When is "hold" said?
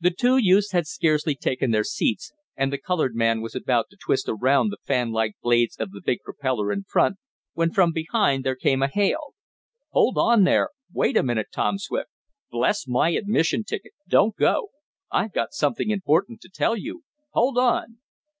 9.90-10.18, 17.30-17.56